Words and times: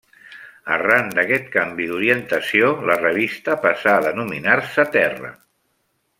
Arran 0.77 1.11
d'aquest 1.19 1.51
canvi 1.55 1.85
d’orientació, 1.91 2.71
la 2.91 2.97
revista 3.03 3.59
passà 3.67 3.95
a 3.99 4.03
denominar-se 4.09 4.89
Terra. 4.99 5.33